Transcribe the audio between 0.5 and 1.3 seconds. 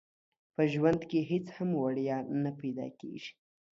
په ژوند کې